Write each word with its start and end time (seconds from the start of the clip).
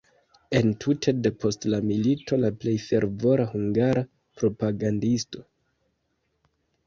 Entute 0.59 1.11
depost 1.25 1.67
la 1.73 1.79
milito 1.89 2.39
la 2.45 2.51
plej 2.63 2.73
fervora 2.87 3.45
hungara 3.53 4.03
propagandisto. 4.41 5.45